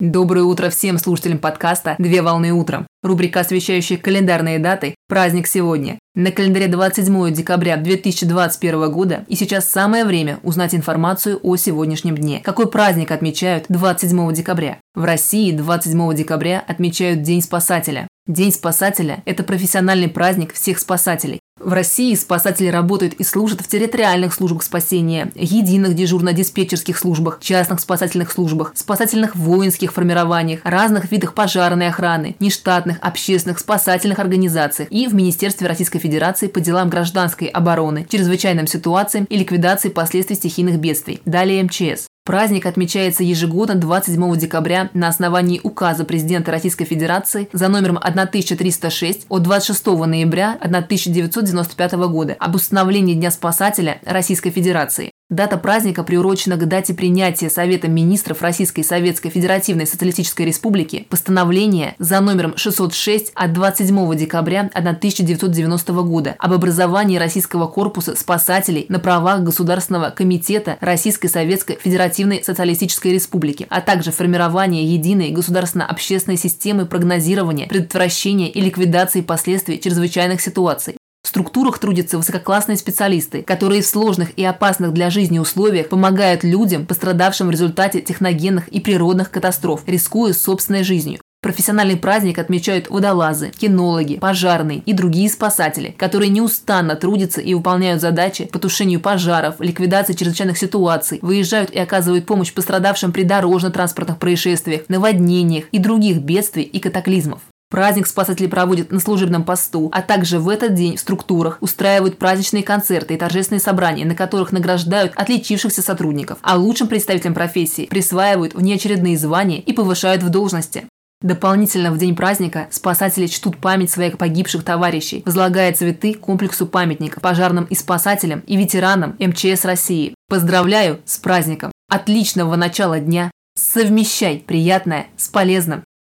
[0.00, 2.86] Доброе утро всем слушателям подкаста «Две волны утром».
[3.02, 5.98] Рубрика, освещающая календарные даты «Праздник сегодня».
[6.14, 12.40] На календаре 27 декабря 2021 года и сейчас самое время узнать информацию о сегодняшнем дне.
[12.44, 14.78] Какой праздник отмечают 27 декабря?
[14.94, 18.06] В России 27 декабря отмечают День спасателя.
[18.28, 21.40] День спасателя– это профессиональный праздник всех спасателей.
[21.60, 28.30] В России спасатели работают и служат в территориальных службах спасения, единых дежурно-диспетчерских службах, частных спасательных
[28.30, 35.68] службах, спасательных воинских формированиях, разных видах пожарной охраны, нештатных общественных спасательных организациях и в Министерстве
[35.68, 41.20] Российской Федерации по делам гражданской обороны, чрезвычайным ситуациям и ликвидации последствий стихийных бедствий.
[41.24, 42.07] Далее МЧС.
[42.28, 49.42] Праздник отмечается ежегодно 27 декабря на основании указа президента Российской Федерации за номером 1306 от
[49.42, 55.10] 26 ноября 1995 года об установлении Дня спасателя Российской Федерации.
[55.30, 62.20] Дата праздника приурочена к дате принятия Советом министров Российской Советской Федеративной Социалистической Республики постановления за
[62.20, 70.08] номером 606 от 27 декабря 1990 года об образовании Российского корпуса спасателей на правах Государственного
[70.08, 78.62] комитета Российской Советской Федеративной Социалистической Республики, а также формирование единой государственно-общественной системы прогнозирования, предотвращения и
[78.62, 85.10] ликвидации последствий чрезвычайных ситуаций, в структурах трудятся высококлассные специалисты, которые в сложных и опасных для
[85.10, 91.20] жизни условиях помогают людям, пострадавшим в результате техногенных и природных катастроф, рискуя собственной жизнью.
[91.40, 98.46] Профессиональный праздник отмечают водолазы, кинологи, пожарные и другие спасатели, которые неустанно трудятся и выполняют задачи
[98.46, 105.66] по тушению пожаров, ликвидации чрезвычайных ситуаций, выезжают и оказывают помощь пострадавшим при дорожно-транспортных происшествиях, наводнениях
[105.72, 107.40] и других бедствий и катаклизмов.
[107.70, 112.62] Праздник спасатели проводят на служебном посту, а также в этот день в структурах устраивают праздничные
[112.62, 119.18] концерты и торжественные собрания, на которых награждают отличившихся сотрудников, а лучшим представителям профессии присваивают внеочередные
[119.18, 120.84] звания и повышают в должности.
[121.20, 127.64] Дополнительно в день праздника спасатели чтут память своих погибших товарищей, возлагая цветы комплексу памятников пожарным
[127.64, 130.14] и спасателям и ветеранам МЧС России.
[130.28, 131.72] Поздравляю с праздником!
[131.90, 133.30] Отличного начала дня!
[133.56, 135.82] Совмещай приятное с полезным!